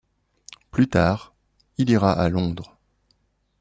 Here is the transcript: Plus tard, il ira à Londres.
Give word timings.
Plus 0.71 0.89
tard, 0.89 1.31
il 1.77 1.91
ira 1.91 2.11
à 2.11 2.27
Londres. 2.29 2.75